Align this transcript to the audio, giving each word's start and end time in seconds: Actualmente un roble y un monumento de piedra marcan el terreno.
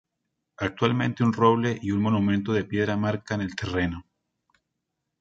Actualmente 0.57 1.23
un 1.23 1.31
roble 1.31 1.77
y 1.79 1.91
un 1.91 2.01
monumento 2.01 2.53
de 2.53 2.63
piedra 2.63 2.97
marcan 2.97 3.39
el 3.41 3.55
terreno. 3.55 4.03